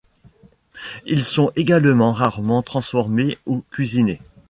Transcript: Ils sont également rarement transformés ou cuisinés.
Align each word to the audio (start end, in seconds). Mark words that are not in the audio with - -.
Ils 1.05 1.23
sont 1.23 1.51
également 1.55 2.11
rarement 2.11 2.63
transformés 2.63 3.37
ou 3.45 3.61
cuisinés. 3.69 4.19